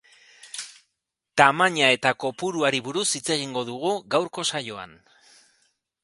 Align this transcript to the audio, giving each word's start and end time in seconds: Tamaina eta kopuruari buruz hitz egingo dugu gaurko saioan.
Tamaina 1.41 1.89
eta 1.97 2.13
kopuruari 2.23 2.79
buruz 2.87 3.05
hitz 3.19 3.23
egingo 3.35 3.63
dugu 3.67 3.91
gaurko 4.17 4.47
saioan. 4.53 4.97